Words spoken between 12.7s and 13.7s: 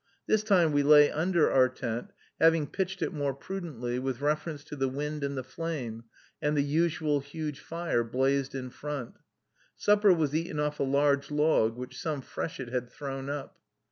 thrown up.